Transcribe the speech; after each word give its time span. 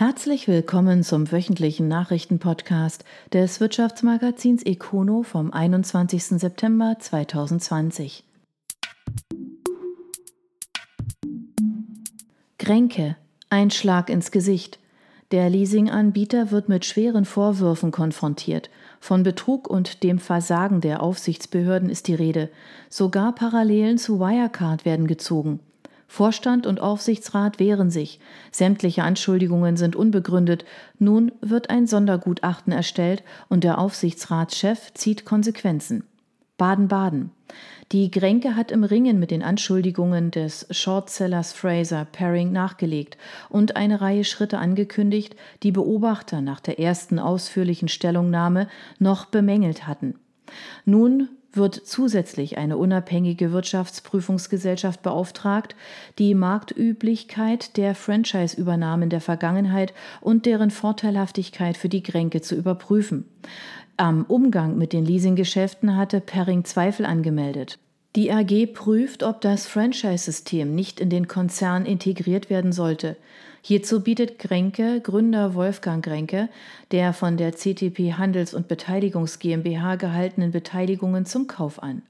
Herzlich 0.00 0.48
willkommen 0.48 1.02
zum 1.02 1.30
wöchentlichen 1.30 1.86
Nachrichtenpodcast 1.86 3.04
des 3.34 3.60
Wirtschaftsmagazins 3.60 4.62
Econo 4.62 5.22
vom 5.22 5.52
21. 5.52 6.40
September 6.40 6.96
2020. 6.98 8.24
Gränke, 12.58 13.18
ein 13.50 13.70
Schlag 13.70 14.08
ins 14.08 14.30
Gesicht. 14.30 14.78
Der 15.32 15.50
Leasinganbieter 15.50 16.50
wird 16.50 16.70
mit 16.70 16.86
schweren 16.86 17.26
Vorwürfen 17.26 17.90
konfrontiert. 17.90 18.70
Von 19.00 19.22
Betrug 19.22 19.68
und 19.68 20.02
dem 20.02 20.18
Versagen 20.18 20.80
der 20.80 21.02
Aufsichtsbehörden 21.02 21.90
ist 21.90 22.08
die 22.08 22.14
Rede. 22.14 22.48
Sogar 22.88 23.34
Parallelen 23.34 23.98
zu 23.98 24.18
Wirecard 24.18 24.86
werden 24.86 25.06
gezogen. 25.06 25.60
Vorstand 26.10 26.66
und 26.66 26.80
Aufsichtsrat 26.80 27.60
wehren 27.60 27.88
sich. 27.88 28.18
Sämtliche 28.50 29.04
Anschuldigungen 29.04 29.76
sind 29.76 29.94
unbegründet. 29.94 30.64
Nun 30.98 31.30
wird 31.40 31.70
ein 31.70 31.86
Sondergutachten 31.86 32.72
erstellt 32.72 33.22
und 33.48 33.62
der 33.62 33.78
Aufsichtsratschef 33.78 34.92
zieht 34.94 35.24
Konsequenzen. 35.24 36.02
Baden-Baden. 36.58 37.30
Die 37.92 38.10
Gränke 38.10 38.56
hat 38.56 38.72
im 38.72 38.82
Ringen 38.82 39.20
mit 39.20 39.30
den 39.30 39.44
Anschuldigungen 39.44 40.32
des 40.32 40.66
Shortsellers 40.72 41.52
Fraser 41.52 42.08
Paring 42.10 42.50
nachgelegt 42.50 43.16
und 43.48 43.76
eine 43.76 44.00
Reihe 44.00 44.24
Schritte 44.24 44.58
angekündigt, 44.58 45.36
die 45.62 45.70
Beobachter 45.70 46.40
nach 46.40 46.58
der 46.58 46.80
ersten 46.80 47.20
ausführlichen 47.20 47.86
Stellungnahme 47.86 48.66
noch 48.98 49.26
bemängelt 49.26 49.86
hatten. 49.86 50.16
Nun 50.84 51.28
wird 51.52 51.74
zusätzlich 51.74 52.58
eine 52.58 52.76
unabhängige 52.76 53.52
Wirtschaftsprüfungsgesellschaft 53.52 55.02
beauftragt, 55.02 55.74
die 56.18 56.34
Marktüblichkeit 56.34 57.76
der 57.76 57.94
Franchise-Übernahmen 57.94 59.10
der 59.10 59.20
Vergangenheit 59.20 59.92
und 60.20 60.46
deren 60.46 60.70
Vorteilhaftigkeit 60.70 61.76
für 61.76 61.88
die 61.88 62.02
Gränke 62.02 62.40
zu 62.40 62.54
überprüfen. 62.54 63.24
Am 63.96 64.24
Umgang 64.24 64.78
mit 64.78 64.92
den 64.92 65.04
Leasinggeschäften 65.04 65.96
hatte 65.96 66.20
Perring 66.20 66.64
Zweifel 66.64 67.04
angemeldet. 67.04 67.78
Die 68.16 68.32
AG 68.32 68.72
prüft, 68.72 69.22
ob 69.22 69.40
das 69.40 69.66
Franchise-System 69.66 70.74
nicht 70.74 71.00
in 71.00 71.10
den 71.10 71.28
Konzern 71.28 71.86
integriert 71.86 72.50
werden 72.50 72.72
sollte. 72.72 73.16
Hierzu 73.62 74.00
bietet 74.00 74.38
Grenke 74.38 75.00
Gründer 75.00 75.54
Wolfgang 75.54 76.04
Grenke, 76.04 76.48
der 76.92 77.12
von 77.12 77.36
der 77.36 77.52
CTP 77.52 78.14
Handels- 78.14 78.54
und 78.54 78.68
Beteiligungs 78.68 79.38
GmbH 79.38 79.96
gehaltenen 79.96 80.50
Beteiligungen 80.50 81.26
zum 81.26 81.46
Kauf 81.46 81.82
an. 81.82 82.02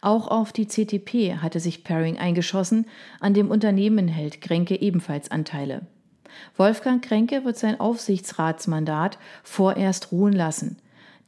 Auch 0.00 0.28
auf 0.28 0.52
die 0.52 0.66
CTP 0.66 1.36
hatte 1.36 1.60
sich 1.60 1.84
Paring 1.84 2.18
eingeschossen, 2.18 2.86
an 3.20 3.34
dem 3.34 3.50
Unternehmen 3.50 4.08
hält 4.08 4.40
Grenke 4.40 4.80
ebenfalls 4.80 5.30
Anteile. 5.30 5.82
Wolfgang 6.56 7.04
Grenke 7.04 7.44
wird 7.44 7.56
sein 7.56 7.80
Aufsichtsratsmandat 7.80 9.18
vorerst 9.42 10.12
ruhen 10.12 10.32
lassen. 10.32 10.78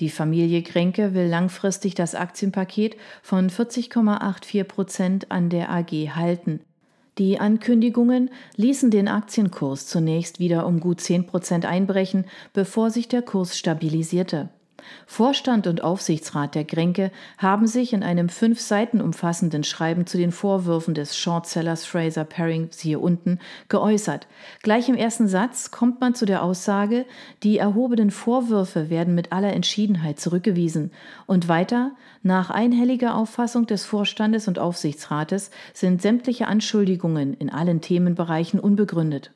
Die 0.00 0.10
Familie 0.10 0.62
Grenke 0.62 1.14
will 1.14 1.26
langfristig 1.26 1.94
das 1.94 2.14
Aktienpaket 2.14 2.96
von 3.22 3.50
40,84 3.50 4.64
Prozent 4.64 5.30
an 5.30 5.50
der 5.50 5.70
AG 5.70 5.90
halten. 6.14 6.60
Die 7.18 7.40
Ankündigungen 7.40 8.30
ließen 8.54 8.92
den 8.92 9.08
Aktienkurs 9.08 9.88
zunächst 9.88 10.38
wieder 10.38 10.66
um 10.66 10.78
gut 10.78 11.00
10 11.00 11.26
Prozent 11.26 11.66
einbrechen, 11.66 12.26
bevor 12.52 12.90
sich 12.90 13.08
der 13.08 13.22
Kurs 13.22 13.58
stabilisierte. 13.58 14.50
Vorstand 15.06 15.66
und 15.66 15.82
Aufsichtsrat 15.82 16.54
der 16.54 16.64
Gränke 16.64 17.10
haben 17.38 17.66
sich 17.66 17.92
in 17.92 18.02
einem 18.02 18.28
fünf 18.28 18.60
Seiten 18.60 19.00
umfassenden 19.00 19.64
Schreiben 19.64 20.06
zu 20.06 20.18
den 20.18 20.32
Vorwürfen 20.32 20.94
des 20.94 21.16
Shortsellers 21.16 21.84
Fraser 21.84 22.24
Paring, 22.24 22.68
siehe 22.70 22.98
unten, 22.98 23.38
geäußert. 23.68 24.26
Gleich 24.62 24.88
im 24.88 24.94
ersten 24.94 25.28
Satz 25.28 25.70
kommt 25.70 26.00
man 26.00 26.14
zu 26.14 26.26
der 26.26 26.42
Aussage, 26.42 27.06
die 27.42 27.58
erhobenen 27.58 28.10
Vorwürfe 28.10 28.90
werden 28.90 29.14
mit 29.14 29.32
aller 29.32 29.52
Entschiedenheit 29.52 30.20
zurückgewiesen. 30.20 30.92
Und 31.26 31.48
weiter, 31.48 31.92
nach 32.22 32.50
einhelliger 32.50 33.14
Auffassung 33.14 33.66
des 33.66 33.84
Vorstandes 33.84 34.48
und 34.48 34.58
Aufsichtsrates 34.58 35.50
sind 35.72 36.02
sämtliche 36.02 36.48
Anschuldigungen 36.48 37.34
in 37.34 37.50
allen 37.50 37.80
Themenbereichen 37.80 38.60
unbegründet. 38.60 39.32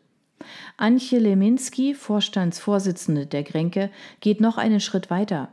Antje 0.76 1.18
Leminski, 1.18 1.94
Vorstandsvorsitzende 1.94 3.26
der 3.26 3.42
Grenke, 3.42 3.90
geht 4.20 4.40
noch 4.40 4.58
einen 4.58 4.80
Schritt 4.80 5.10
weiter. 5.10 5.48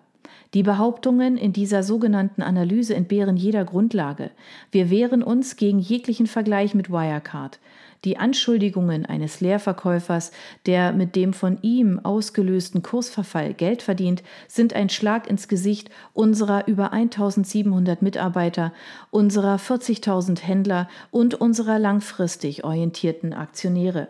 Die 0.56 0.64
Behauptungen 0.64 1.38
in 1.38 1.54
dieser 1.54 1.84
sogenannten 1.84 2.42
Analyse 2.42 2.96
entbehren 2.96 3.38
jeder 3.38 3.66
Grundlage. 3.66 4.32
Wir 4.72 4.90
wehren 4.90 5.22
uns 5.22 5.58
gegen 5.58 5.78
jeglichen 5.78 6.26
Vergleich 6.26 6.74
mit 6.74 6.90
Wirecard. 6.90 7.60
Die 8.06 8.18
Anschuldigungen 8.18 9.06
eines 9.06 9.42
Leerverkäufers, 9.42 10.32
der 10.66 10.94
mit 10.94 11.16
dem 11.16 11.34
von 11.34 11.60
ihm 11.62 12.00
ausgelösten 12.00 12.82
Kursverfall 12.82 13.54
Geld 13.54 13.84
verdient, 13.84 14.24
sind 14.48 14.74
ein 14.74 14.90
Schlag 14.90 15.30
ins 15.30 15.50
Gesicht 15.50 15.92
unserer 16.14 16.68
über 16.68 16.94
1700 16.94 18.02
Mitarbeiter, 18.02 18.74
unserer 19.12 19.58
40.000 19.58 20.42
Händler 20.42 20.90
und 21.12 21.36
unserer 21.36 21.78
langfristig 21.78 22.64
orientierten 22.64 23.34
Aktionäre. 23.34 24.08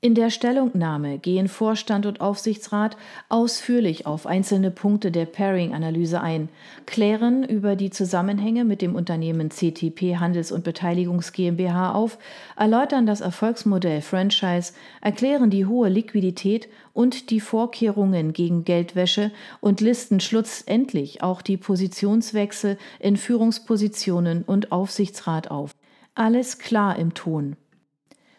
In 0.00 0.14
der 0.14 0.30
Stellungnahme 0.30 1.18
gehen 1.18 1.48
Vorstand 1.48 2.06
und 2.06 2.20
Aufsichtsrat 2.20 2.96
ausführlich 3.28 4.06
auf 4.06 4.28
einzelne 4.28 4.70
Punkte 4.70 5.10
der 5.10 5.26
Pairing-Analyse 5.26 6.20
ein, 6.20 6.50
klären 6.86 7.42
über 7.42 7.74
die 7.74 7.90
Zusammenhänge 7.90 8.64
mit 8.64 8.80
dem 8.80 8.94
Unternehmen 8.94 9.50
CTP 9.50 10.18
Handels- 10.18 10.52
und 10.52 10.62
Beteiligungs 10.62 11.32
GmbH 11.32 11.94
auf, 11.94 12.18
erläutern 12.56 13.06
das 13.06 13.20
Erfolgsmodell 13.20 14.00
Franchise, 14.00 14.72
erklären 15.00 15.50
die 15.50 15.66
hohe 15.66 15.88
Liquidität 15.88 16.68
und 16.92 17.30
die 17.30 17.40
Vorkehrungen 17.40 18.32
gegen 18.32 18.62
Geldwäsche 18.62 19.32
und 19.58 19.80
listen 19.80 20.20
schlussendlich 20.20 21.24
auch 21.24 21.42
die 21.42 21.56
Positionswechsel 21.56 22.78
in 23.00 23.16
Führungspositionen 23.16 24.44
und 24.44 24.70
Aufsichtsrat 24.70 25.50
auf. 25.50 25.72
Alles 26.14 26.60
klar 26.60 26.96
im 26.96 27.14
Ton. 27.14 27.56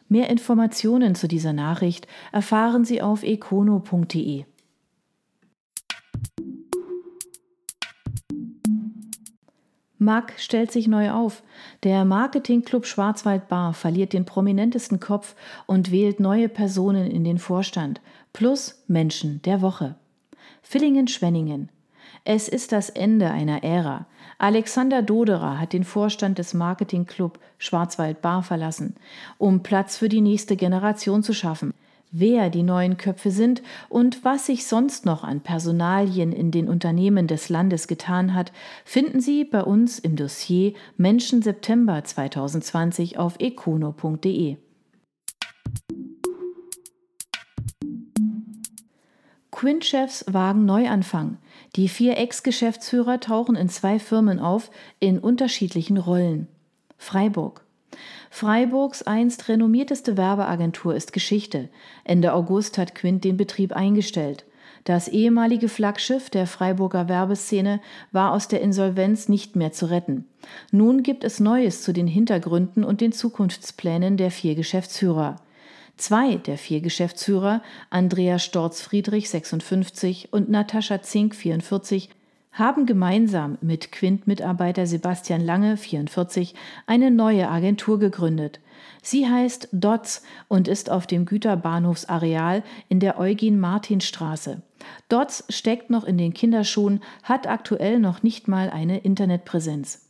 Mehr 0.09 0.30
Informationen 0.30 1.14
zu 1.14 1.28
dieser 1.28 1.53
Nachricht 1.53 2.08
erfahren 2.31 2.84
Sie 2.84 3.02
auf 3.02 3.24
econo.de. 3.24 4.46
Mark 10.02 10.34
stellt 10.38 10.72
sich 10.72 10.88
neu 10.88 11.12
auf. 11.12 11.44
Der 11.84 12.06
Marketingclub 12.06 12.86
Schwarzwald 12.86 13.50
Bar 13.50 13.74
verliert 13.74 14.14
den 14.14 14.25
prominentesten 14.25 15.00
Kopf 15.00 15.36
und 15.68 15.92
wählt 15.92 16.20
neue 16.20 16.50
Personen 16.50 17.12
in 17.12 17.24
den 17.24 17.38
Vorstand. 17.38 18.02
Plus 18.34 18.84
Menschen 18.88 19.41
der 19.44 19.62
Woche. 19.62 19.96
Villingen-Schwenningen. 20.64 21.70
Es 22.24 22.47
ist 22.47 22.72
das 22.72 22.90
Ende 22.90 23.30
einer 23.30 23.64
Ära. 23.64 24.06
Alexander 24.38 25.02
Doderer 25.02 25.59
hat 25.59 25.74
den 25.74 25.84
Vorstand 25.84 26.38
des 26.38 26.53
Marketingclub 26.53 27.40
Schwarzwald 27.58 28.22
Bar 28.22 28.44
verlassen, 28.44 28.96
um 29.38 29.64
Platz 29.64 29.97
für 29.97 30.09
die 30.09 30.22
nächste 30.22 30.56
Generation 30.56 31.24
zu 31.24 31.34
schaffen. 31.34 31.74
Wer 32.12 32.50
die 32.50 32.64
neuen 32.64 32.97
Köpfe 32.97 33.30
sind 33.30 33.62
und 33.88 34.25
was 34.25 34.47
sich 34.47 34.66
sonst 34.66 35.06
noch 35.06 35.24
an 35.24 35.42
Personalien 35.42 36.31
in 36.31 36.50
den 36.50 36.68
Unternehmen 36.68 37.28
des 37.28 37.50
Landes 37.50 37.88
getan 37.88 38.34
hat, 38.34 38.52
finden 38.84 39.22
Sie 39.22 39.44
bei 39.46 39.64
uns 39.64 40.00
im 40.00 40.16
Dossier 40.16 40.74
Menschen 40.97 41.44
September 41.44 42.03
2020 42.03 43.20
auf 43.20 43.36
econo.de. 43.40 44.58
Quint-Chefs 49.59 50.24
wagen 50.25 50.64
Neuanfang. 50.64 51.38
Die 51.75 51.90
vier 51.90 52.18
Ex-Geschäftsführer 52.18 53.20
tauchen 53.20 53.58
in 53.58 53.68
zwei 53.68 54.00
Firmen 54.00 54.40
auf, 54.40 54.72
in 55.02 55.20
unterschiedlichen 55.20 55.97
Rollen. 55.97 56.47
Freiburg. 56.97 57.66
Freiburgs 58.30 59.03
einst 59.03 59.50
renommierteste 59.50 60.16
Werbeagentur 60.16 60.96
ist 60.96 61.11
Geschichte. 61.11 61.67
Ende 62.06 62.32
August 62.32 62.78
hat 62.78 62.96
Quint 62.96 63.26
den 63.26 63.35
Betrieb 63.35 63.73
eingestellt. 63.73 64.46
Das 64.85 65.09
ehemalige 65.09 65.67
Flaggschiff 65.67 66.29
der 66.29 66.47
Freiburger 66.47 67.09
Werbeszene 67.09 67.82
war 68.14 68.32
aus 68.32 68.47
der 68.47 68.62
Insolvenz 68.62 69.28
nicht 69.28 69.58
mehr 69.58 69.73
zu 69.73 69.88
retten. 69.88 70.23
Nun 70.72 71.03
gibt 71.03 71.26
es 71.26 71.41
Neues 71.41 71.82
zu 71.82 71.91
den 71.91 72.08
Hintergründen 72.08 72.85
und 72.85 73.02
den 73.02 73.12
Zukunftsplänen 73.12 74.16
der 74.16 74.32
vier 74.32 74.55
Geschäftsführer. 74.55 75.35
Zwei 75.99 76.35
der 76.37 76.57
vier 76.57 76.79
Geschäftsführer, 76.79 77.61
Andrea 77.90 78.40
Storz-Friedrich 78.40 79.29
56 79.29 80.31
und 80.31 80.49
Natascha 80.49 81.01
Zink 81.01 81.35
44, 81.35 82.09
haben 82.53 82.85
gemeinsam 82.85 83.57
mit 83.59 83.91
Quint-Mitarbeiter 83.91 84.87
Sebastian 84.87 85.41
Lange 85.41 85.75
44 85.75 86.55
eine 86.87 87.11
neue 87.11 87.49
Agentur 87.49 87.99
gegründet. 87.99 88.61
Sie 89.01 89.28
heißt 89.28 89.67
DOTS 89.73 90.23
und 90.47 90.69
ist 90.69 90.90
auf 90.90 91.05
dem 91.05 91.25
Güterbahnhofsareal 91.25 92.63
in 92.87 93.02
der 93.02 93.19
Eugen-Martin-Straße. 93.19 94.61
DOTS 95.09 95.43
steckt 95.49 95.90
noch 95.90 96.05
in 96.05 96.17
den 96.17 96.34
Kinderschuhen, 96.34 97.02
hat 97.23 97.45
aktuell 97.45 97.99
noch 97.99 98.23
nicht 98.23 98.47
mal 98.47 98.69
eine 98.69 98.99
Internetpräsenz. 98.99 100.09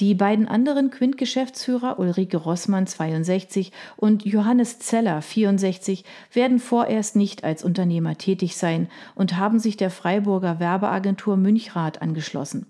Die 0.00 0.14
beiden 0.14 0.46
anderen 0.46 0.90
Quint-Geschäftsführer 0.90 1.98
Ulrike 1.98 2.36
Rossmann 2.36 2.86
62 2.86 3.72
und 3.96 4.24
Johannes 4.24 4.78
Zeller 4.78 5.22
64 5.22 6.04
werden 6.32 6.58
vorerst 6.58 7.16
nicht 7.16 7.44
als 7.44 7.64
Unternehmer 7.64 8.18
tätig 8.18 8.56
sein 8.56 8.88
und 9.14 9.36
haben 9.36 9.58
sich 9.58 9.76
der 9.76 9.90
Freiburger 9.90 10.60
Werbeagentur 10.60 11.36
Münchrath 11.36 12.02
angeschlossen. 12.02 12.66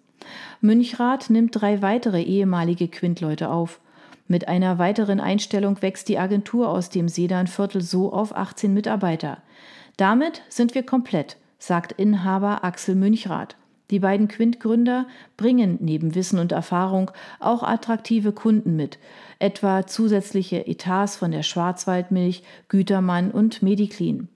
Münchrath 0.61 1.31
nimmt 1.31 1.61
drei 1.61 1.83
weitere 1.83 2.23
ehemalige 2.23 2.89
Quint-Leute 2.89 3.51
auf. 3.51 3.81
Mit 4.29 4.49
einer 4.49 4.79
weiteren 4.79 5.21
Einstellung 5.21 5.81
wächst 5.83 6.09
die 6.09 6.19
Agentur 6.19 6.69
aus 6.69 6.91
dem 6.91 7.09
Sedanviertel 7.09 7.81
so 7.81 8.13
auf 8.13 8.35
18 8.35 8.75
Mitarbeiter. 8.75 9.39
Damit 9.97 10.43
sind 10.49 10.75
wir 10.75 10.85
komplett, 10.85 11.37
sagt 11.59 11.93
Inhaber 11.93 12.65
Axel 12.65 12.97
Münchrath. 12.97 13.57
Die 13.91 14.01
beiden 14.01 14.29
Quint-Gründer 14.29 15.07
bringen 15.37 15.79
neben 15.81 16.15
Wissen 16.15 16.39
und 16.39 16.53
Erfahrung 16.53 17.11
auch 17.39 17.63
attraktive 17.63 18.33
Kunden 18.33 18.75
mit, 18.75 18.99
etwa 19.39 19.87
zusätzliche 19.87 20.67
Etats 20.67 21.17
von 21.17 21.31
der 21.31 21.43
Schwarzwaldmilch, 21.43 22.43
Gütermann 22.69 23.31
und 23.31 23.63
Mediclean. 23.63 24.29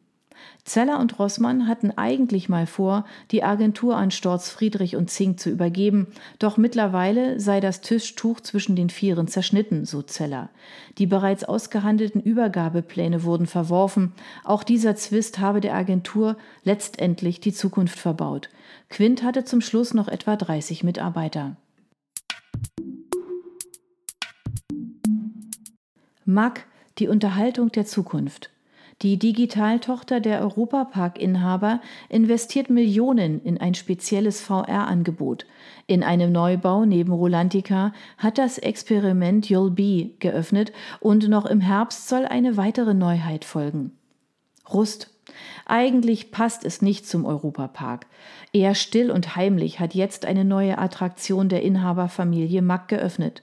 Zeller 0.65 1.01
und 1.01 1.19
Rossmann 1.19 1.67
hatten 1.67 1.91
eigentlich 1.97 2.49
mal 2.49 2.67
vor, 2.67 3.05
die 3.31 3.43
Agentur 3.43 3.97
an 3.97 4.11
Storz 4.11 4.51
Friedrich 4.51 4.95
und 4.95 5.11
Zink 5.11 5.41
zu 5.41 5.51
übergeben, 5.51 6.09
doch 6.39 6.57
mittlerweile 6.57 7.41
sei 7.41 7.61
das 7.61 7.81
Tischtuch 7.81 8.41
zwischen 8.41 8.77
den 8.77 8.91
Vieren 8.91 9.27
zerschnitten, 9.27 9.85
so 9.85 10.03
Zeller. 10.03 10.51
Die 10.99 11.07
bereits 11.07 11.45
ausgehandelten 11.45 12.21
Übergabepläne 12.21 13.25
wurden 13.25 13.47
verworfen, 13.47 14.13
auch 14.45 14.63
dieser 14.63 14.97
Zwist 14.97 15.39
habe 15.39 15.61
der 15.61 15.75
Agentur 15.75 16.37
letztendlich 16.63 17.41
die 17.41 17.53
Zukunft 17.53 17.99
verbaut. 17.99 18.49
Quint 18.91 19.23
hatte 19.23 19.45
zum 19.45 19.61
Schluss 19.61 19.95
noch 19.95 20.09
etwa 20.09 20.37
30 20.37 20.83
Mitarbeiter. 20.83 21.57
MAG, 26.25 26.67
die 26.99 27.09
Unterhaltung 27.09 27.73
der 27.73 27.87
Zukunft. 27.87 28.51
Die 29.03 29.19
Digitaltochter 29.19 30.21
der 30.21 30.43
Europapark-Inhaber 30.43 31.81
investiert 32.11 32.69
Millionen 32.69 33.41
in 33.43 33.59
ein 33.59 33.75
spezielles 33.75 34.43
VR-Angebot. 34.43 35.47
In 35.87 36.03
einem 36.03 36.33
Neubau 36.33 36.85
neben 36.85 37.13
Rolantica 37.13 37.95
hat 38.19 38.37
das 38.37 38.59
Experiment 38.59 39.47
You'll 39.47 39.71
Be 39.71 40.11
geöffnet 40.19 40.73
und 40.99 41.29
noch 41.29 41.47
im 41.47 41.63
Herbst 41.63 42.09
soll 42.09 42.27
eine 42.27 42.59
weitere 42.59 42.93
Neuheit 42.93 43.47
folgen. 43.47 43.93
Rust. 44.69 45.11
Eigentlich 45.67 46.31
passt 46.31 46.65
es 46.65 46.83
nicht 46.83 47.07
zum 47.07 47.25
Europapark. 47.25 48.07
Eher 48.53 48.75
still 48.75 49.11
und 49.11 49.37
heimlich 49.37 49.81
hat 49.81 49.95
jetzt 49.95 50.25
eine 50.25 50.45
neue 50.45 50.79
Attraktion 50.79 51.49
der 51.49 51.63
Inhaberfamilie 51.63 52.63
Mack 52.63 52.89
geöffnet. 52.89 53.43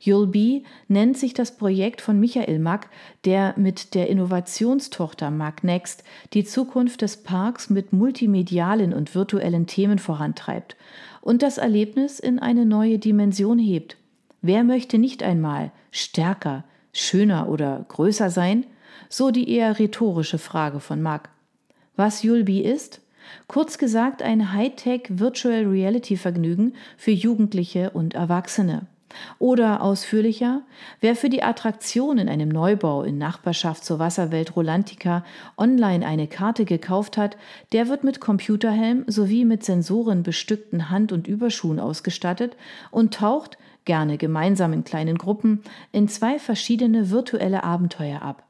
You'll 0.00 0.26
Be 0.26 0.62
nennt 0.88 1.16
sich 1.16 1.34
das 1.34 1.56
Projekt 1.56 2.00
von 2.00 2.20
Michael 2.20 2.58
Mack, 2.58 2.88
der 3.24 3.54
mit 3.56 3.94
der 3.94 4.08
Innovationstochter 4.08 5.30
Mack 5.30 5.64
Next 5.64 6.04
die 6.32 6.44
Zukunft 6.44 7.02
des 7.02 7.22
Parks 7.22 7.70
mit 7.70 7.92
multimedialen 7.92 8.92
und 8.92 9.14
virtuellen 9.14 9.66
Themen 9.66 9.98
vorantreibt 9.98 10.76
und 11.20 11.42
das 11.42 11.58
Erlebnis 11.58 12.20
in 12.20 12.38
eine 12.38 12.66
neue 12.66 12.98
Dimension 12.98 13.58
hebt. 13.58 13.96
Wer 14.42 14.64
möchte 14.64 14.98
nicht 14.98 15.22
einmal 15.22 15.72
stärker, 15.90 16.64
schöner 16.92 17.48
oder 17.48 17.84
größer 17.88 18.30
sein? 18.30 18.64
So 19.08 19.30
die 19.30 19.50
eher 19.50 19.78
rhetorische 19.78 20.38
Frage 20.38 20.80
von 20.80 21.02
Mack. 21.02 21.30
Was 21.96 22.22
Yulbi 22.22 22.60
ist? 22.60 23.00
Kurz 23.48 23.78
gesagt 23.78 24.22
ein 24.22 24.52
Hightech 24.52 25.02
Virtual 25.08 25.64
Reality 25.64 26.16
Vergnügen 26.16 26.74
für 26.96 27.10
Jugendliche 27.10 27.90
und 27.90 28.14
Erwachsene. 28.14 28.86
Oder 29.38 29.82
ausführlicher, 29.82 30.62
wer 31.00 31.16
für 31.16 31.28
die 31.28 31.42
Attraktion 31.42 32.18
in 32.18 32.28
einem 32.28 32.48
Neubau 32.48 33.02
in 33.02 33.18
Nachbarschaft 33.18 33.84
zur 33.84 33.98
Wasserwelt 33.98 34.56
Rolantica 34.56 35.24
online 35.56 36.06
eine 36.06 36.26
Karte 36.26 36.64
gekauft 36.64 37.16
hat, 37.16 37.36
der 37.72 37.88
wird 37.88 38.04
mit 38.04 38.20
Computerhelm 38.20 39.04
sowie 39.06 39.44
mit 39.44 39.64
Sensoren 39.64 40.22
bestückten 40.22 40.90
Hand- 40.90 41.12
und 41.12 41.26
Überschuhen 41.28 41.80
ausgestattet 41.80 42.56
und 42.90 43.14
taucht, 43.14 43.58
gerne 43.84 44.18
gemeinsam 44.18 44.72
in 44.72 44.84
kleinen 44.84 45.16
Gruppen, 45.16 45.62
in 45.92 46.08
zwei 46.08 46.38
verschiedene 46.38 47.10
virtuelle 47.10 47.64
Abenteuer 47.64 48.22
ab. 48.22 48.42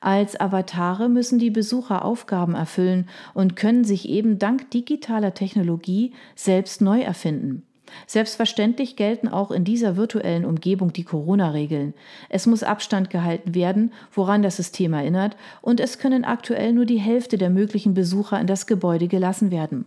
Als 0.00 0.38
Avatare 0.40 1.08
müssen 1.08 1.38
die 1.38 1.50
Besucher 1.50 2.04
Aufgaben 2.04 2.54
erfüllen 2.54 3.08
und 3.34 3.56
können 3.56 3.84
sich 3.84 4.08
eben 4.08 4.38
dank 4.38 4.70
digitaler 4.70 5.34
Technologie 5.34 6.12
selbst 6.34 6.80
neu 6.80 7.00
erfinden. 7.00 7.62
Selbstverständlich 8.06 8.96
gelten 8.96 9.28
auch 9.28 9.50
in 9.50 9.64
dieser 9.64 9.96
virtuellen 9.96 10.44
Umgebung 10.44 10.92
die 10.92 11.04
Corona-Regeln. 11.04 11.94
Es 12.28 12.46
muss 12.46 12.62
Abstand 12.62 13.10
gehalten 13.10 13.54
werden, 13.54 13.92
woran 14.12 14.42
das 14.42 14.56
System 14.56 14.92
erinnert, 14.92 15.36
und 15.60 15.80
es 15.80 15.98
können 15.98 16.24
aktuell 16.24 16.72
nur 16.72 16.86
die 16.86 17.00
Hälfte 17.00 17.38
der 17.38 17.50
möglichen 17.50 17.94
Besucher 17.94 18.40
in 18.40 18.46
das 18.46 18.66
Gebäude 18.66 19.08
gelassen 19.08 19.50
werden. 19.50 19.86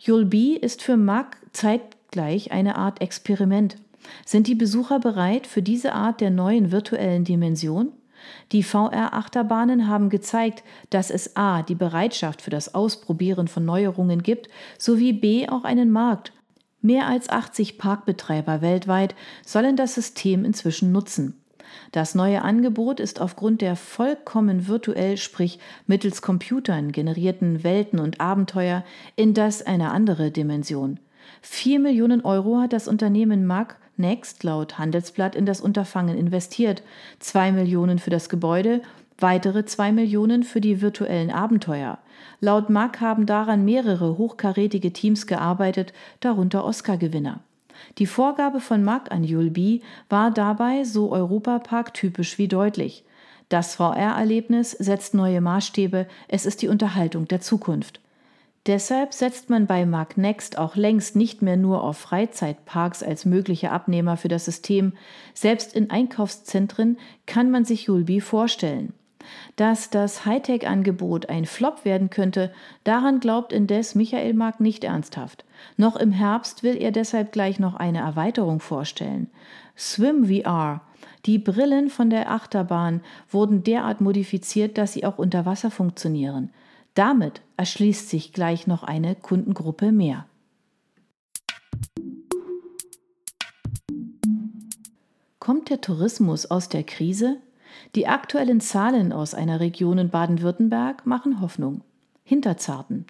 Yulbi 0.00 0.56
ist 0.56 0.82
für 0.82 0.96
Mark 0.96 1.36
zeitgleich 1.52 2.52
eine 2.52 2.76
Art 2.76 3.00
Experiment. 3.00 3.76
Sind 4.26 4.46
die 4.46 4.54
Besucher 4.54 4.98
bereit 4.98 5.46
für 5.46 5.62
diese 5.62 5.92
Art 5.92 6.20
der 6.20 6.30
neuen 6.30 6.72
virtuellen 6.72 7.24
Dimension? 7.24 7.92
Die 8.52 8.62
VR-Achterbahnen 8.62 9.88
haben 9.88 10.10
gezeigt, 10.10 10.62
dass 10.90 11.10
es 11.10 11.36
a. 11.36 11.62
die 11.62 11.74
Bereitschaft 11.74 12.42
für 12.42 12.50
das 12.50 12.74
Ausprobieren 12.74 13.48
von 13.48 13.64
Neuerungen 13.64 14.22
gibt, 14.22 14.48
sowie 14.78 15.12
b. 15.12 15.48
auch 15.48 15.64
einen 15.64 15.90
Markt 15.90 16.32
Mehr 16.84 17.06
als 17.06 17.28
80 17.28 17.78
Parkbetreiber 17.78 18.60
weltweit 18.60 19.14
sollen 19.46 19.76
das 19.76 19.94
System 19.94 20.44
inzwischen 20.44 20.90
nutzen. 20.90 21.40
Das 21.92 22.16
neue 22.16 22.42
Angebot 22.42 22.98
ist 22.98 23.20
aufgrund 23.20 23.60
der 23.60 23.76
vollkommen 23.76 24.66
virtuell, 24.66 25.16
sprich 25.16 25.60
mittels 25.86 26.22
Computern 26.22 26.90
generierten 26.90 27.62
Welten 27.62 28.00
und 28.00 28.20
Abenteuer 28.20 28.84
in 29.14 29.32
das 29.32 29.62
eine 29.62 29.92
andere 29.92 30.32
Dimension. 30.32 30.98
Vier 31.40 31.78
Millionen 31.78 32.22
Euro 32.22 32.58
hat 32.58 32.72
das 32.72 32.88
Unternehmen 32.88 33.46
Mag 33.46 33.78
Next 34.02 34.44
laut 34.44 34.78
Handelsblatt 34.78 35.34
in 35.34 35.46
das 35.46 35.62
Unterfangen 35.62 36.18
investiert, 36.18 36.82
zwei 37.20 37.52
Millionen 37.52 37.98
für 37.98 38.10
das 38.10 38.28
Gebäude 38.28 38.82
weitere 39.22 39.64
zwei 39.64 39.92
Millionen 39.92 40.42
für 40.42 40.60
die 40.60 40.82
virtuellen 40.82 41.30
Abenteuer. 41.30 41.98
Laut 42.40 42.68
Mack 42.68 43.00
haben 43.00 43.24
daran 43.24 43.64
mehrere 43.64 44.18
hochkarätige 44.18 44.92
Teams 44.92 45.26
gearbeitet, 45.26 45.92
darunter 46.20 46.64
Oscar-Gewinner. 46.64 47.40
Die 47.98 48.06
Vorgabe 48.06 48.60
von 48.60 48.84
Mack 48.84 49.10
an 49.10 49.24
Yulbi 49.24 49.82
war 50.08 50.30
dabei 50.30 50.84
so 50.84 51.10
Europapark 51.10 51.94
typisch 51.94 52.38
wie 52.38 52.48
deutlich. 52.48 53.04
Das 53.48 53.76
VR-Erlebnis 53.76 54.72
setzt 54.72 55.14
neue 55.14 55.40
Maßstäbe, 55.40 56.06
es 56.28 56.46
ist 56.46 56.62
die 56.62 56.68
Unterhaltung 56.68 57.28
der 57.28 57.40
Zukunft. 57.40 58.00
Deshalb 58.66 59.12
setzt 59.12 59.50
man 59.50 59.66
bei 59.66 59.84
Mark 59.86 60.16
Next 60.16 60.56
auch 60.56 60.76
längst 60.76 61.16
nicht 61.16 61.42
mehr 61.42 61.56
nur 61.56 61.82
auf 61.82 61.98
Freizeitparks 61.98 63.02
als 63.02 63.24
mögliche 63.24 63.72
Abnehmer 63.72 64.16
für 64.16 64.28
das 64.28 64.44
System. 64.44 64.92
Selbst 65.34 65.74
in 65.74 65.90
Einkaufszentren 65.90 66.96
kann 67.26 67.50
man 67.50 67.64
sich 67.64 67.84
Yulbi 67.84 68.20
vorstellen. 68.20 68.92
Dass 69.56 69.90
das 69.90 70.26
Hightech-Angebot 70.26 71.28
ein 71.28 71.44
Flop 71.44 71.84
werden 71.84 72.10
könnte, 72.10 72.52
daran 72.84 73.20
glaubt 73.20 73.52
indes 73.52 73.94
Michael 73.94 74.34
Mark 74.34 74.60
nicht 74.60 74.84
ernsthaft. 74.84 75.44
Noch 75.76 75.96
im 75.96 76.12
Herbst 76.12 76.62
will 76.62 76.76
er 76.76 76.92
deshalb 76.92 77.32
gleich 77.32 77.58
noch 77.58 77.74
eine 77.74 77.98
Erweiterung 77.98 78.60
vorstellen. 78.60 79.28
Swim 79.76 80.26
VR. 80.26 80.82
Die 81.26 81.38
Brillen 81.38 81.88
von 81.88 82.10
der 82.10 82.30
Achterbahn 82.30 83.00
wurden 83.30 83.62
derart 83.64 84.00
modifiziert, 84.00 84.78
dass 84.78 84.92
sie 84.92 85.04
auch 85.04 85.18
unter 85.18 85.46
Wasser 85.46 85.70
funktionieren. 85.70 86.50
Damit 86.94 87.40
erschließt 87.56 88.10
sich 88.10 88.32
gleich 88.32 88.66
noch 88.66 88.82
eine 88.82 89.14
Kundengruppe 89.14 89.92
mehr. 89.92 90.26
Kommt 95.38 95.70
der 95.70 95.80
Tourismus 95.80 96.46
aus 96.50 96.68
der 96.68 96.84
Krise? 96.84 97.38
Die 97.94 98.06
aktuellen 98.06 98.60
Zahlen 98.60 99.12
aus 99.12 99.34
einer 99.34 99.58
Region 99.58 99.98
in 99.98 100.10
Baden-Württemberg 100.10 101.06
machen 101.06 101.40
Hoffnung. 101.40 101.82
Hinterzarten. 102.24 103.06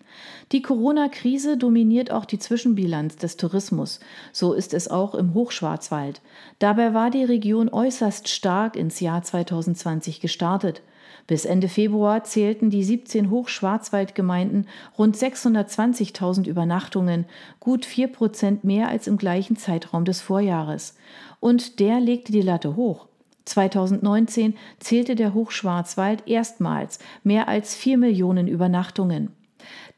Die 0.53 0.63
Corona-Krise 0.63 1.59
dominiert 1.59 2.11
auch 2.11 2.25
die 2.25 2.39
Zwischenbilanz 2.39 3.17
des 3.17 3.37
Tourismus. 3.37 4.01
So 4.33 4.55
ist 4.55 4.73
es 4.73 4.89
auch 4.89 5.15
im 5.15 5.35
Hochschwarzwald. 5.35 6.23
Dabei 6.59 6.95
war 6.95 7.11
die 7.11 7.25
Region 7.25 7.69
äußerst 7.69 8.29
stark 8.29 8.77
ins 8.77 9.01
Jahr 9.01 9.23
2020 9.23 10.21
gestartet. 10.21 10.83
Bis 11.27 11.45
Ende 11.45 11.69
Februar 11.69 12.25
zählten 12.25 12.71
die 12.71 12.85
17 12.85 13.31
Hochschwarzwaldgemeinden 13.31 14.67
rund 14.99 15.17
620.000 15.17 16.49
Übernachtungen, 16.49 17.27
gut 17.61 17.85
4 17.85 18.09
Prozent 18.09 18.65
mehr 18.65 18.89
als 18.89 19.07
im 19.07 19.19
gleichen 19.19 19.57
Zeitraum 19.57 20.05
des 20.05 20.21
Vorjahres. 20.21 20.97
Und 21.41 21.81
der 21.81 22.01
legte 22.01 22.33
die 22.33 22.43
Latte 22.43 22.77
hoch. 22.77 23.07
2019 23.45 24.55
zählte 24.79 25.15
der 25.17 25.35
Hochschwarzwald 25.35 26.29
erstmals 26.29 26.99
mehr 27.25 27.49
als 27.49 27.75
vier 27.75 27.99
Millionen 27.99 28.47
Übernachtungen. 28.47 29.31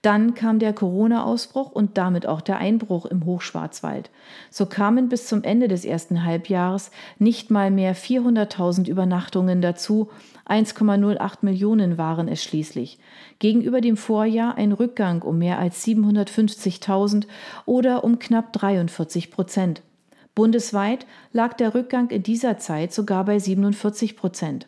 Dann 0.02 0.34
kam 0.34 0.58
der 0.58 0.72
Corona-Ausbruch 0.72 1.72
und 1.72 1.96
damit 1.96 2.26
auch 2.26 2.40
der 2.40 2.58
Einbruch 2.58 3.06
im 3.06 3.24
Hochschwarzwald. 3.24 4.10
So 4.50 4.66
kamen 4.66 5.08
bis 5.08 5.26
zum 5.26 5.42
Ende 5.42 5.68
des 5.68 5.84
ersten 5.84 6.24
Halbjahres 6.24 6.90
nicht 7.18 7.50
mal 7.50 7.70
mehr 7.70 7.96
400.000 7.96 8.88
Übernachtungen 8.88 9.62
dazu, 9.62 10.10
1,08 10.46 11.38
Millionen 11.40 11.96
waren 11.96 12.28
es 12.28 12.42
schließlich. 12.42 12.98
Gegenüber 13.38 13.80
dem 13.80 13.96
Vorjahr 13.96 14.56
ein 14.56 14.72
Rückgang 14.72 15.22
um 15.22 15.38
mehr 15.38 15.58
als 15.58 15.84
750.000 15.86 17.26
oder 17.64 18.04
um 18.04 18.18
knapp 18.18 18.52
43 18.52 19.30
Prozent. 19.30 19.82
Bundesweit 20.34 21.06
lag 21.32 21.54
der 21.54 21.74
Rückgang 21.74 22.10
in 22.10 22.22
dieser 22.22 22.58
Zeit 22.58 22.92
sogar 22.92 23.24
bei 23.24 23.38
47 23.38 24.16
Prozent. 24.16 24.66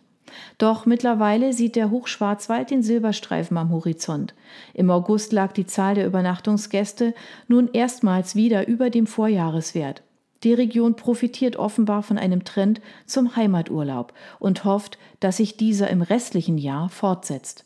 Doch 0.59 0.87
mittlerweile 0.87 1.53
sieht 1.53 1.77
der 1.77 1.91
Hochschwarzwald 1.91 2.71
den 2.71 2.83
Silberstreifen 2.83 3.57
am 3.57 3.71
Horizont. 3.71 4.35
Im 4.75 4.91
August 4.91 5.33
lag 5.33 5.53
die 5.53 5.67
Zahl 5.67 5.95
der 5.95 6.07
Übernachtungsgäste 6.07 7.15
nun 7.49 7.69
erstmals 7.73 8.37
wieder 8.37 8.69
über 8.69 8.91
dem 8.91 9.07
Vorjahreswert. 9.07 10.03
Die 10.43 10.55
Region 10.55 10.97
profitiert 10.97 11.57
offenbar 11.57 12.03
von 12.03 12.19
einem 12.19 12.45
Trend 12.45 12.81
zum 13.07 13.37
Heimaturlaub 13.37 14.13
und 14.39 14.65
hofft, 14.65 14.99
dass 15.21 15.39
sich 15.39 15.57
dieser 15.57 15.89
im 15.91 16.03
restlichen 16.03 16.59
Jahr 16.59 16.89
fortsetzt. 16.89 17.65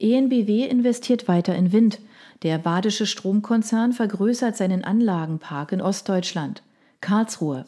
ENBW 0.00 0.64
investiert 0.64 1.26
weiter 1.26 1.54
in 1.54 1.72
Wind. 1.72 2.00
Der 2.42 2.58
badische 2.58 3.06
Stromkonzern 3.06 3.92
vergrößert 3.92 4.56
seinen 4.56 4.84
Anlagenpark 4.84 5.72
in 5.72 5.80
Ostdeutschland. 5.80 6.62
Karlsruhe. 7.00 7.66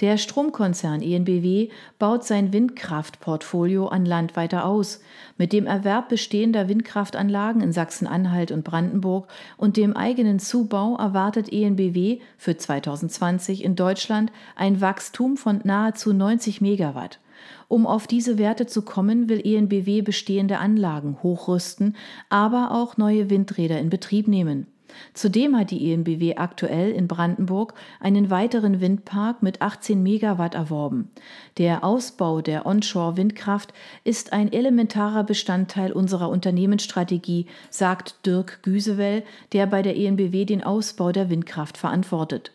Der 0.00 0.18
Stromkonzern 0.18 1.02
ENBW 1.02 1.68
baut 1.98 2.24
sein 2.24 2.52
Windkraftportfolio 2.52 3.88
an 3.88 4.04
Land 4.04 4.36
weiter 4.36 4.64
aus. 4.64 5.00
Mit 5.38 5.52
dem 5.52 5.66
Erwerb 5.66 6.08
bestehender 6.08 6.68
Windkraftanlagen 6.68 7.62
in 7.62 7.72
Sachsen-Anhalt 7.72 8.50
und 8.50 8.64
Brandenburg 8.64 9.28
und 9.56 9.76
dem 9.76 9.96
eigenen 9.96 10.38
Zubau 10.38 10.96
erwartet 10.96 11.52
ENBW 11.52 12.20
für 12.36 12.56
2020 12.56 13.64
in 13.64 13.76
Deutschland 13.76 14.32
ein 14.56 14.80
Wachstum 14.80 15.36
von 15.36 15.60
nahezu 15.64 16.12
90 16.12 16.60
Megawatt. 16.60 17.20
Um 17.68 17.86
auf 17.86 18.06
diese 18.06 18.38
Werte 18.38 18.66
zu 18.66 18.82
kommen, 18.82 19.28
will 19.28 19.40
ENBW 19.44 20.02
bestehende 20.02 20.58
Anlagen 20.58 21.18
hochrüsten, 21.22 21.96
aber 22.28 22.70
auch 22.72 22.96
neue 22.96 23.30
Windräder 23.30 23.78
in 23.78 23.90
Betrieb 23.90 24.28
nehmen. 24.28 24.66
Zudem 25.14 25.56
hat 25.56 25.70
die 25.70 25.92
ENBW 25.92 26.36
aktuell 26.36 26.90
in 26.90 27.08
Brandenburg 27.08 27.74
einen 28.00 28.30
weiteren 28.30 28.80
Windpark 28.80 29.42
mit 29.42 29.62
18 29.62 30.02
Megawatt 30.02 30.54
erworben. 30.54 31.10
Der 31.58 31.84
Ausbau 31.84 32.40
der 32.40 32.66
Onshore-Windkraft 32.66 33.72
ist 34.04 34.32
ein 34.32 34.52
elementarer 34.52 35.24
Bestandteil 35.24 35.92
unserer 35.92 36.28
Unternehmensstrategie, 36.28 37.46
sagt 37.70 38.26
Dirk 38.26 38.62
Güsewell, 38.62 39.22
der 39.52 39.66
bei 39.66 39.82
der 39.82 39.96
ENBW 39.96 40.44
den 40.44 40.62
Ausbau 40.62 41.12
der 41.12 41.30
Windkraft 41.30 41.78
verantwortet. 41.78 42.52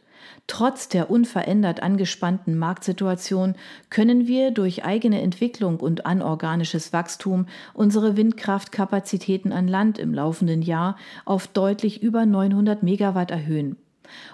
Trotz 0.47 0.87
der 0.87 1.09
unverändert 1.09 1.83
angespannten 1.83 2.57
Marktsituation 2.57 3.55
können 3.89 4.27
wir 4.27 4.51
durch 4.51 4.85
eigene 4.85 5.21
Entwicklung 5.21 5.79
und 5.79 6.05
anorganisches 6.05 6.93
Wachstum 6.93 7.47
unsere 7.73 8.15
Windkraftkapazitäten 8.15 9.51
an 9.51 9.67
Land 9.67 9.99
im 9.99 10.13
laufenden 10.13 10.61
Jahr 10.61 10.97
auf 11.25 11.47
deutlich 11.47 12.01
über 12.01 12.25
900 12.25 12.83
Megawatt 12.83 13.31
erhöhen. 13.31 13.77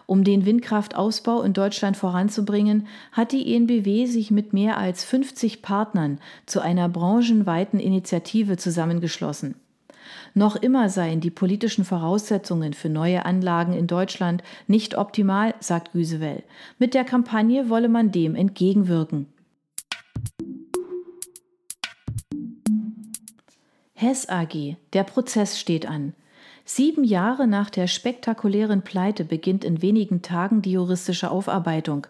Um 0.06 0.24
den 0.24 0.46
Windkraftausbau 0.46 1.42
in 1.42 1.54
Deutschland 1.54 1.98
voranzubringen, 1.98 2.88
hat 3.12 3.32
die 3.32 3.56
ENBW 3.56 4.06
sich 4.06 4.32
mit 4.32 4.54
mehr 4.54 4.78
als 4.78 5.04
50 5.04 5.62
Partnern 5.62 6.20
zu 6.46 6.62
einer 6.62 6.90
branchenweiten 6.90 7.80
Initiative 7.80 8.58
zusammengeschlossen. 8.58 9.56
Noch 10.36 10.56
immer 10.56 10.90
seien 10.90 11.22
die 11.22 11.30
politischen 11.30 11.86
Voraussetzungen 11.86 12.74
für 12.74 12.90
neue 12.90 13.26
Anlagen 13.26 13.74
in 13.74 13.88
Deutschland 13.88 14.44
nicht 14.68 14.98
optimal, 14.98 15.54
sagt 15.60 15.92
Güsewell. 15.92 16.44
Mit 16.80 16.96
der 16.96 17.04
Kampagne 17.04 17.70
wolle 17.70 17.90
man 17.90 18.12
dem 18.12 18.36
entgegenwirken. 18.36 19.28
Hess 23.94 24.28
AG. 24.28 24.76
Der 24.94 25.04
Prozess 25.04 25.60
steht 25.60 25.88
an. 25.88 26.14
Sieben 26.66 27.04
Jahre 27.04 27.46
nach 27.46 27.70
der 27.70 27.88
spektakulären 27.88 28.82
Pleite 28.82 29.26
beginnt 29.26 29.64
in 29.64 29.82
wenigen 29.82 30.22
Tagen 30.22 30.62
die 30.62 30.72
juristische 30.72 31.30
Aufarbeitung. 31.30 32.08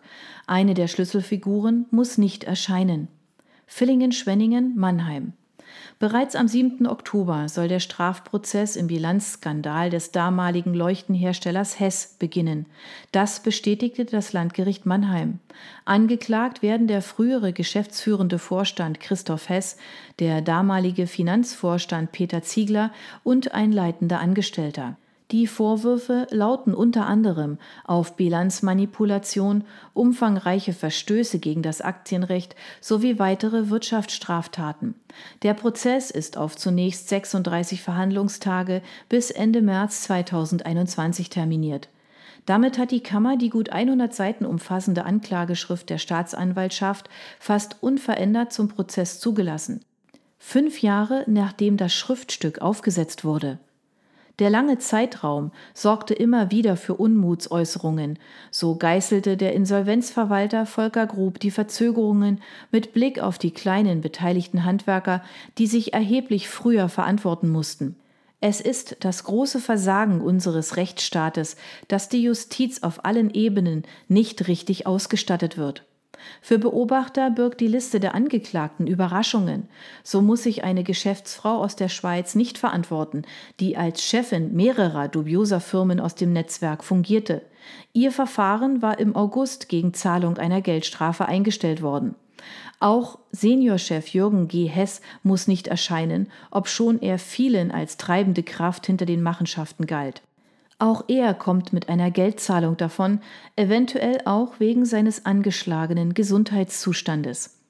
Eine 0.48 0.75
der 0.75 0.88
Schlüsselfiguren 0.88 1.88
muss 1.92 2.18
nicht 2.18 2.44
erscheinen. 2.44 3.10
Villingen-Schwenningen, 3.65 4.77
Mannheim. 4.77 5.34
Bereits 6.00 6.36
am 6.36 6.48
7. 6.48 6.88
Oktober 6.88 7.48
soll 7.50 7.68
der 7.68 7.80
Strafprozess 7.80 8.75
im 8.75 8.88
Bilanzskandal 8.88 9.89
des 9.89 10.12
damaligen 10.12 10.74
Leuchtenherstellers 10.74 11.80
Hess 11.80 12.15
beginnen. 12.20 12.65
Das 13.12 13.42
bestätigte 13.42 14.06
das 14.06 14.34
Landgericht 14.34 14.86
Mannheim. 14.86 15.39
Angeklagt 15.86 16.62
werden 16.62 16.88
der 16.88 17.01
frühere 17.01 17.53
geschäftsführende 17.53 18.39
Vorstand 18.39 19.00
Christoph 19.00 19.50
Hess, 19.50 19.77
der 20.20 20.42
damalige 20.42 21.08
Finanzvorstand 21.08 22.12
Peter 22.12 22.42
Ziegler 22.42 22.92
und 23.24 23.53
ein 23.53 23.72
leitender 23.72 24.20
Angestellter. 24.20 24.98
Die 25.32 25.48
Vorwürfe 25.48 26.27
lauten 26.30 26.74
unter 26.74 27.06
anderem 27.08 27.58
auf 27.86 28.15
Bilanzmanipulation, 28.15 29.63
umfangreiche 29.94 30.74
Verstöße 30.74 31.39
gegen 31.39 31.63
das 31.63 31.82
Aktienrecht 31.82 32.56
sowie 32.82 33.20
weitere 33.20 33.70
Wirtschaftsstraftaten. 33.70 34.96
Der 35.42 35.53
Prozess 35.53 36.12
ist 36.12 36.38
auf 36.38 36.56
zunächst 36.56 37.10
36 37.10 37.82
Verhandlungstage 37.82 38.82
bis 39.10 39.32
Ende 39.32 39.62
März 39.62 40.03
2021 40.03 41.30
terminiert. 41.30 41.89
Damit 42.46 42.77
hat 42.77 42.92
die 42.92 43.01
Kammer 43.01 43.38
die 43.38 43.50
gut 43.50 43.70
100 43.70 44.13
Seiten 44.13 44.46
umfassende 44.46 45.06
Anklageschrift 45.06 45.89
der 45.89 45.98
Staatsanwaltschaft 45.98 47.10
fast 47.39 47.82
unverändert 47.82 48.51
zum 48.51 48.68
Prozess 48.68 49.20
zugelassen. 49.20 49.86
Fünf 50.38 50.82
Jahre 50.82 51.24
nachdem 51.27 51.77
das 51.77 51.94
Schriftstück 51.94 52.62
aufgesetzt 52.62 53.24
wurde. 53.24 53.60
Der 54.39 54.49
lange 54.49 54.79
Zeitraum 54.79 55.51
sorgte 55.75 56.15
immer 56.15 56.49
wieder 56.49 56.75
für 56.75 56.95
Unmutsäußerungen. 56.95 58.17
So 58.49 58.75
geißelte 58.75 59.37
der 59.37 59.53
Insolvenzverwalter 59.53 60.65
Volker 60.65 61.05
Grub 61.05 61.39
die 61.39 61.51
Verzögerungen 61.51 62.41
mit 62.71 62.93
Blick 62.93 63.19
auf 63.19 63.37
die 63.37 63.51
kleinen 63.51 64.01
beteiligten 64.01 64.65
Handwerker, 64.65 65.23
die 65.59 65.67
sich 65.67 65.93
erheblich 65.93 66.49
früher 66.49 66.89
verantworten 66.89 67.49
mussten. 67.49 67.95
Es 68.41 68.59
ist 68.59 68.97
das 69.01 69.23
große 69.23 69.59
Versagen 69.59 70.19
unseres 70.19 70.77
Rechtsstaates, 70.77 71.55
dass 71.87 72.09
die 72.09 72.23
Justiz 72.23 72.81
auf 72.81 73.05
allen 73.05 73.29
Ebenen 73.29 73.83
nicht 74.07 74.47
richtig 74.47 74.87
ausgestattet 74.87 75.57
wird. 75.57 75.85
Für 76.41 76.60
Beobachter 76.60 77.29
birgt 77.29 77.62
die 77.62 77.67
Liste 77.67 78.00
der 78.00 78.15
Angeklagten 78.15 78.88
Überraschungen. 78.88 79.67
So 80.03 80.22
muss 80.22 80.43
sich 80.43 80.63
eine 80.63 80.84
Geschäftsfrau 80.84 81.63
aus 81.63 81.75
der 81.75 81.89
Schweiz 81.89 82.36
nicht 82.36 82.58
verantworten, 82.58 83.24
die 83.60 83.77
als 83.77 84.03
Chefin 84.03 84.53
mehrerer 84.53 85.08
dubioser 85.08 85.60
Firmen 85.60 86.00
aus 86.00 86.15
dem 86.15 86.34
Netzwerk 86.34 86.84
fungierte. 86.84 87.41
Ihr 87.93 88.12
Verfahren 88.12 88.82
war 88.82 89.00
im 89.00 89.15
August 89.15 89.70
gegen 89.70 89.93
Zahlung 89.93 90.38
einer 90.38 90.62
Geldstrafe 90.62 91.25
eingestellt 91.25 91.82
worden. 91.82 92.15
Auch 92.79 93.20
Seniorchef 93.32 94.10
Jürgen 94.10 94.50
G. 94.50 94.65
Hess 94.65 95.01
muss 95.24 95.48
nicht 95.48 95.67
erscheinen, 95.67 96.29
obschon 96.51 97.01
er 97.01 97.17
vielen 97.17 97.72
als 97.72 97.96
treibende 97.96 98.43
Kraft 98.43 98.86
hinter 98.86 99.05
den 99.05 99.24
Machenschaften 99.24 99.86
galt. 99.86 100.22
Auch 100.83 101.05
er 101.07 101.33
kommt 101.33 101.71
mit 101.71 101.87
einer 101.87 102.11
Geldzahlung 102.11 102.75
davon, 102.75 103.21
eventuell 103.55 104.17
auch 104.25 104.59
wegen 104.59 104.83
seines 104.83 105.25
angeschlagenen 105.25 106.13
Gesundheitszustandes. 106.13 107.61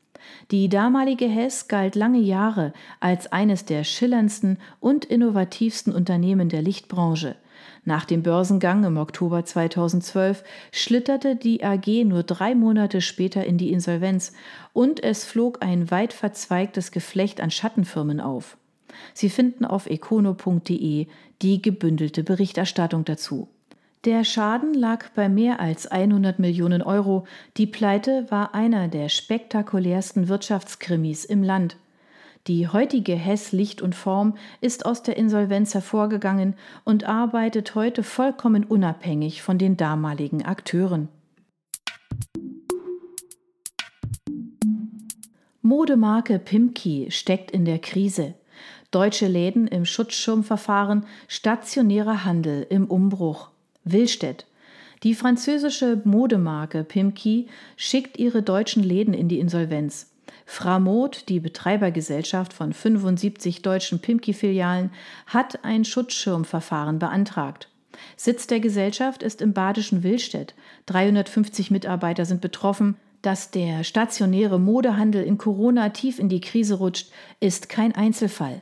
Die 0.50 0.68
damalige 0.68 1.28
Hess 1.28 1.68
galt 1.68 1.94
lange 1.94 2.18
Jahre 2.18 2.74
als 3.00 3.32
eines 3.32 3.66
der 3.66 3.84
schillerndsten 3.84 4.58
und 4.80 5.06
innovativsten 5.06 5.94
Unternehmen 5.94 6.50
der 6.50 6.64
Lichtbranche. 6.64 7.36
Nach 7.86 8.06
dem 8.06 8.24
Börsengang 8.24 8.84
im 8.84 8.98
Oktober 8.98 9.46
2012 9.46 10.44
schlitterte 10.72 11.36
die 11.36 11.64
AG 11.64 12.06
nur 12.06 12.24
drei 12.24 12.56
Monate 12.56 13.00
später 13.00 13.46
in 13.46 13.60
die 13.60 13.72
Insolvenz 13.72 14.34
und 14.74 15.04
es 15.04 15.24
flog 15.24 15.64
ein 15.64 15.92
weit 15.92 16.14
verzweigtes 16.14 16.92
Geflecht 16.92 17.42
an 17.42 17.52
Schattenfirmen 17.52 18.20
auf. 18.20 18.58
Sie 19.14 19.30
finden 19.30 19.66
auf 19.66 19.88
econo.de 19.88 21.08
die 21.42 21.62
gebündelte 21.62 22.24
Berichterstattung 22.24 23.06
dazu. 23.06 23.48
Der 24.06 24.26
Schaden 24.26 24.74
lag 24.74 25.10
bei 25.16 25.30
mehr 25.30 25.62
als 25.62 25.88
100 25.88 26.38
Millionen 26.38 26.82
Euro. 26.82 27.26
Die 27.56 27.68
Pleite 27.68 28.26
war 28.30 28.54
einer 28.54 28.90
der 28.90 29.08
spektakulärsten 29.08 30.28
Wirtschaftskrimis 30.28 31.24
im 31.24 31.42
Land. 31.42 31.78
Die 32.48 32.68
heutige 32.68 33.16
Hess 33.16 33.54
Licht 33.54 33.82
und 33.82 33.96
Form 33.96 34.36
ist 34.60 34.86
aus 34.86 35.02
der 35.04 35.16
Insolvenz 35.16 35.74
hervorgegangen 35.74 36.56
und 36.84 37.06
arbeitet 37.06 37.76
heute 37.76 38.04
vollkommen 38.04 38.66
unabhängig 38.66 39.42
von 39.42 39.58
den 39.58 39.78
damaligen 39.78 40.44
Akteuren. 40.44 41.08
Modemarke 45.62 46.40
Pimki 46.40 47.10
steckt 47.10 47.50
in 47.52 47.64
der 47.64 47.80
Krise. 47.80 48.34
Deutsche 48.94 49.26
Läden 49.26 49.68
im 49.68 49.86
Schutzschirmverfahren, 49.86 51.08
stationärer 51.28 52.26
Handel 52.26 52.68
im 52.70 52.86
Umbruch. 52.86 53.50
Willstedt. 53.84 54.46
Die 55.02 55.16
französische 55.16 56.00
Modemarke 56.04 56.84
Pimki 56.84 57.48
schickt 57.76 58.20
ihre 58.20 58.44
deutschen 58.44 58.84
Läden 58.84 59.16
in 59.16 59.28
die 59.28 59.40
Insolvenz. 59.40 60.12
Framot, 60.46 61.28
die 61.28 61.40
Betreibergesellschaft 61.40 62.54
von 62.54 62.72
75 62.72 63.64
deutschen 63.64 63.98
Pimki-Filialen, 63.98 64.92
hat 65.26 65.66
ein 65.66 65.86
Schutzschirmverfahren 65.86 67.00
beantragt. 67.00 67.70
Sitz 68.16 68.46
der 68.46 68.60
Gesellschaft 68.60 69.24
ist 69.24 69.42
im 69.42 69.54
badischen 69.54 70.04
Willstedt. 70.04 70.54
350 70.86 71.72
Mitarbeiter 71.72 72.26
sind 72.26 72.42
betroffen. 72.42 72.98
Dass 73.24 73.50
der 73.50 73.84
stationäre 73.84 74.60
Modehandel 74.60 75.24
in 75.24 75.40
Corona 75.40 75.90
tief 75.90 76.20
in 76.20 76.30
die 76.30 76.42
Krise 76.42 76.76
rutscht, 76.76 77.12
ist 77.40 77.70
kein 77.70 77.96
Einzelfall. 77.96 78.62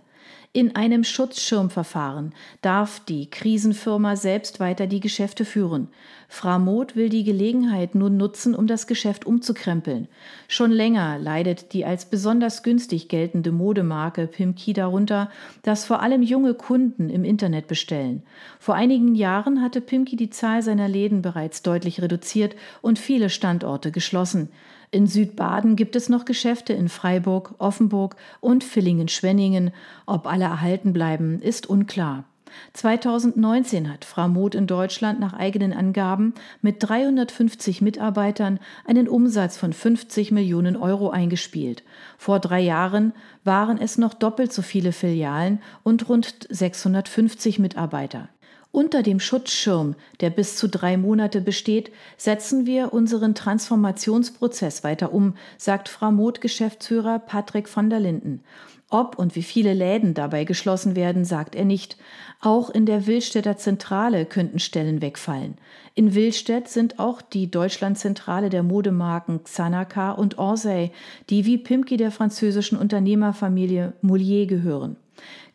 In 0.53 0.75
einem 0.75 1.05
Schutzschirmverfahren 1.05 2.33
darf 2.61 2.99
die 2.99 3.29
Krisenfirma 3.29 4.17
selbst 4.17 4.59
weiter 4.59 4.85
die 4.85 4.99
Geschäfte 4.99 5.45
führen. 5.45 5.87
Framot 6.27 6.97
will 6.97 7.07
die 7.07 7.23
Gelegenheit 7.23 7.95
nun 7.95 8.17
nutzen, 8.17 8.53
um 8.53 8.67
das 8.67 8.85
Geschäft 8.85 9.25
umzukrempeln. 9.25 10.09
Schon 10.49 10.71
länger 10.71 11.17
leidet 11.19 11.71
die 11.71 11.85
als 11.85 12.03
besonders 12.03 12.63
günstig 12.63 13.07
geltende 13.07 13.53
Modemarke 13.53 14.27
Pimki 14.27 14.73
darunter, 14.73 15.31
dass 15.63 15.85
vor 15.85 16.01
allem 16.01 16.21
junge 16.21 16.53
Kunden 16.53 17.09
im 17.09 17.23
Internet 17.23 17.67
bestellen. 17.67 18.21
Vor 18.59 18.75
einigen 18.75 19.15
Jahren 19.15 19.61
hatte 19.61 19.79
Pimki 19.79 20.17
die 20.17 20.31
Zahl 20.31 20.63
seiner 20.63 20.89
Läden 20.89 21.21
bereits 21.21 21.61
deutlich 21.61 22.01
reduziert 22.01 22.57
und 22.81 22.99
viele 22.99 23.29
Standorte 23.29 23.91
geschlossen. 23.91 24.49
In 24.93 25.07
Südbaden 25.07 25.77
gibt 25.77 25.95
es 25.95 26.09
noch 26.09 26.25
Geschäfte 26.25 26.73
in 26.73 26.89
Freiburg, 26.89 27.55
Offenburg 27.59 28.17
und 28.41 28.65
Villingen-Schwenningen. 28.65 29.71
Ob 30.05 30.27
alle 30.27 30.43
erhalten 30.43 30.91
bleiben, 30.91 31.41
ist 31.41 31.65
unklar. 31.65 32.25
2019 32.73 33.89
hat 33.89 34.03
Framut 34.03 34.53
in 34.53 34.67
Deutschland 34.67 35.21
nach 35.21 35.31
eigenen 35.31 35.71
Angaben 35.71 36.33
mit 36.61 36.77
350 36.79 37.79
Mitarbeitern 37.79 38.59
einen 38.85 39.07
Umsatz 39.07 39.55
von 39.55 39.71
50 39.71 40.31
Millionen 40.31 40.75
Euro 40.75 41.09
eingespielt. 41.09 41.83
Vor 42.17 42.39
drei 42.39 42.59
Jahren 42.59 43.13
waren 43.45 43.77
es 43.77 43.97
noch 43.97 44.13
doppelt 44.13 44.51
so 44.51 44.61
viele 44.61 44.91
Filialen 44.91 45.61
und 45.83 46.09
rund 46.09 46.47
650 46.49 47.59
Mitarbeiter. 47.59 48.27
Unter 48.73 49.03
dem 49.03 49.19
Schutzschirm, 49.19 49.95
der 50.21 50.29
bis 50.29 50.55
zu 50.55 50.69
drei 50.69 50.95
Monate 50.95 51.41
besteht, 51.41 51.91
setzen 52.15 52.65
wir 52.65 52.93
unseren 52.93 53.35
Transformationsprozess 53.35 54.85
weiter 54.85 55.13
um, 55.13 55.35
sagt 55.57 55.89
Framot-Geschäftsführer 55.89 57.19
Patrick 57.19 57.67
von 57.67 57.89
der 57.89 57.99
Linden. 57.99 58.43
Ob 58.89 59.17
und 59.17 59.35
wie 59.35 59.43
viele 59.43 59.73
Läden 59.73 60.13
dabei 60.13 60.45
geschlossen 60.45 60.95
werden, 60.95 61.25
sagt 61.25 61.55
er 61.55 61.65
nicht. 61.65 61.97
Auch 62.39 62.69
in 62.69 62.85
der 62.85 63.07
Willstädter 63.07 63.57
Zentrale 63.57 64.25
könnten 64.25 64.59
Stellen 64.59 65.01
wegfallen. 65.01 65.57
In 65.93 66.15
Willstedt 66.15 66.69
sind 66.69 66.97
auch 66.97 67.21
die 67.21 67.51
Deutschlandzentrale 67.51 68.49
der 68.49 68.63
Modemarken 68.63 69.43
Xanaka 69.43 70.11
und 70.11 70.37
Orsay, 70.37 70.91
die 71.29 71.45
wie 71.45 71.57
Pimki 71.57 71.97
der 71.97 72.11
französischen 72.11 72.77
Unternehmerfamilie 72.77 73.93
Moulier 74.01 74.45
gehören. 74.45 74.95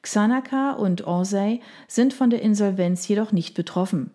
Xanaka 0.06 0.70
und 0.70 1.04
Orsay 1.04 1.60
sind 1.88 2.14
von 2.14 2.30
der 2.30 2.40
Insolvenz 2.40 3.08
jedoch 3.08 3.32
nicht 3.32 3.54
betroffen. 3.54 4.12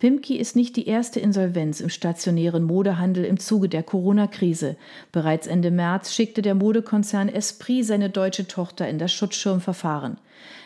Pimki 0.00 0.36
ist 0.36 0.56
nicht 0.56 0.74
die 0.74 0.88
erste 0.88 1.20
Insolvenz 1.20 1.80
im 1.80 1.90
stationären 1.90 2.64
Modehandel 2.64 3.24
im 3.24 3.38
Zuge 3.38 3.68
der 3.68 3.84
Corona-Krise. 3.84 4.76
Bereits 5.12 5.46
Ende 5.46 5.70
März 5.70 6.12
schickte 6.12 6.42
der 6.42 6.56
Modekonzern 6.56 7.28
Esprit 7.28 7.86
seine 7.86 8.10
deutsche 8.10 8.48
Tochter 8.48 8.88
in 8.88 8.98
das 8.98 9.12
Schutzschirmverfahren. 9.12 10.18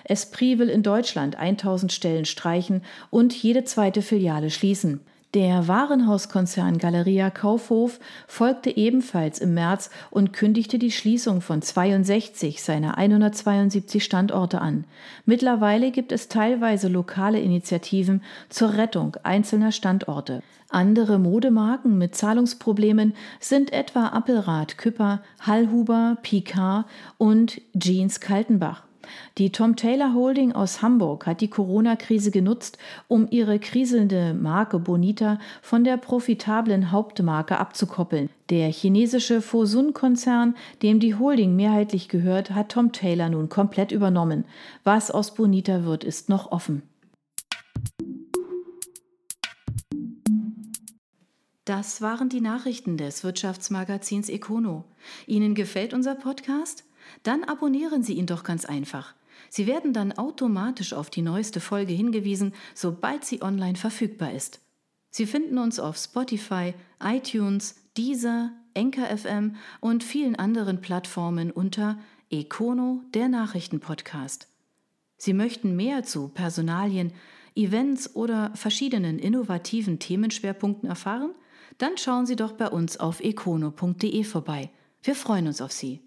Esprit 0.05 0.59
will 0.59 0.71
in 0.71 0.83
Deutschland 0.83 1.37
1000 1.37 1.93
Stellen 1.93 2.25
streichen 2.25 2.83
und 3.11 3.35
jede 3.35 3.65
zweite 3.65 4.01
Filiale 4.01 4.51
schließen. 4.51 5.01
Der 5.35 5.67
Warenhauskonzern 5.67 6.77
Galeria 6.77 7.31
Kaufhof 7.31 8.01
folgte 8.27 8.77
ebenfalls 8.77 9.39
im 9.39 9.55
März 9.55 9.89
und 10.11 10.35
kündigte 10.35 10.79
die 10.79 10.91
Schließung 10.91 11.41
von 11.41 11.63
62 11.63 12.63
seiner 12.63 12.99
172 12.99 14.05
Standorte 14.05 14.61
an. 14.61 14.85
Mittlerweile 15.25 15.91
gibt 15.91 16.13
es 16.13 16.29
teilweise 16.29 16.89
lokale 16.89 17.41
Initiativen 17.41 18.23
zur 18.51 18.75
Rettung 18.75 19.17
einzelner 19.23 19.73
Standorte. 19.73 20.43
Andere 20.69 21.19
Modemarken 21.19 21.97
mit 21.97 22.15
Zahlungsproblemen 22.15 23.15
sind 23.41 23.73
etwa 23.73 24.09
Appelrad 24.09 24.77
Küpper, 24.77 25.23
Hallhuber, 25.41 26.19
Picard 26.21 26.85
und 27.17 27.63
Jeans 27.79 28.21
Kaltenbach. 28.21 28.83
Die 29.39 29.51
Tom 29.53 29.77
Taylor 29.77 30.15
Holding 30.15 30.53
aus 30.53 30.83
Hamburg 30.83 31.27
hat 31.27 31.41
die 31.41 31.49
Corona-Krise 31.49 32.31
genutzt, 32.31 32.79
um 33.09 33.27
ihre 33.31 33.59
kriselnde 33.59 34.35
Marke 34.35 34.79
Bonita 34.79 35.39
von 35.63 35.85
der 35.85 35.97
profitablen 35.97 36.91
Hauptmarke 36.91 37.59
abzukoppeln. 37.59 38.31
Der 38.51 38.71
chinesische 38.71 39.41
Fosun-Konzern, 39.41 40.55
dem 40.83 41.01
die 41.01 41.15
Holding 41.15 41.57
mehrheitlich 41.57 42.09
gehört, 42.09 42.51
hat 42.51 42.71
Tom 42.71 42.93
Taylor 42.93 43.29
nun 43.29 43.49
komplett 43.49 43.93
übernommen. 43.93 44.45
Was 44.85 45.11
aus 45.11 45.35
Bonita 45.35 45.85
wird, 45.85 46.05
ist 46.05 46.29
noch 46.29 46.53
offen. 46.53 46.83
Das 51.65 52.03
waren 52.03 52.29
die 52.29 52.41
Nachrichten 52.41 52.97
des 52.97 53.23
Wirtschaftsmagazins 53.23 54.29
Econo. 54.29 54.85
Ihnen 55.29 55.55
gefällt 55.55 55.95
unser 55.95 56.17
Podcast? 56.17 56.85
Dann 57.23 57.45
abonnieren 57.45 58.03
Sie 58.03 58.15
ihn 58.15 58.27
doch 58.27 58.45
ganz 58.45 58.65
einfach. 58.65 59.15
Sie 59.49 59.67
werden 59.67 59.93
dann 59.93 60.13
automatisch 60.13 60.93
auf 60.93 61.11
die 61.11 61.23
neueste 61.23 61.61
Folge 61.61 61.93
hingewiesen, 61.93 62.55
sobald 62.75 63.25
sie 63.25 63.43
online 63.43 63.77
verfügbar 63.77 64.33
ist. 64.33 64.61
Sie 65.11 65.27
finden 65.27 65.59
uns 65.59 65.79
auf 65.79 65.97
Spotify, 65.97 66.75
iTunes, 67.03 67.77
Deezer, 67.97 68.53
Enker 68.75 69.15
FM 69.15 69.57
und 69.81 70.05
vielen 70.05 70.37
anderen 70.37 70.81
Plattformen 70.81 71.51
unter 71.51 71.99
Econo, 72.31 73.03
der 73.13 73.29
Nachrichtenpodcast. 73.29 74.49
Sie 75.19 75.35
möchten 75.35 75.77
mehr 75.77 76.03
zu 76.03 76.29
Personalien, 76.29 77.13
Events 77.55 78.17
oder 78.17 78.51
verschiedenen 78.55 79.19
innovativen 79.19 79.99
Themenschwerpunkten 79.99 80.89
erfahren? 80.89 81.35
Dann 81.77 81.99
schauen 81.99 82.25
Sie 82.25 82.37
doch 82.37 82.53
bei 82.53 82.69
uns 82.69 82.99
auf 82.99 83.21
econo.de 83.21 84.25
vorbei. 84.25 84.71
Wir 85.03 85.15
freuen 85.15 85.47
uns 85.47 85.61
auf 85.61 85.73
Sie. 85.73 86.01